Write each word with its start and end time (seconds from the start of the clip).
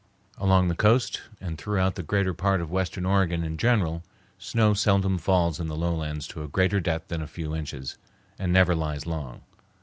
Along 0.39 0.67
the 0.67 0.73
coast 0.75 1.21
and 1.39 1.59
throughout 1.59 1.93
the 1.93 2.01
greater 2.01 2.33
part 2.33 2.59
of 2.59 2.71
western 2.71 3.05
Oregon 3.05 3.43
in 3.43 3.55
general, 3.55 4.01
snow 4.39 4.73
seldom 4.73 5.19
falls 5.19 5.59
on 5.59 5.67
the 5.67 5.75
lowlands 5.77 6.25
to 6.29 6.41
a 6.41 6.47
greater 6.47 6.79
depth 6.79 7.09
than 7.09 7.21
a 7.21 7.27
few 7.27 7.55
inches, 7.55 7.99
and 8.39 8.51
never 8.51 8.73
lies 8.73 9.05
long. 9.05 9.41